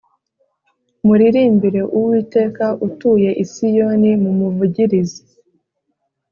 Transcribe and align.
Muririmbire 1.05 1.81
Uwiteka 1.97 2.65
Utuye 2.87 3.29
I 3.43 3.45
Siyoni 3.51 4.11
Mumuvugirize 4.23 5.21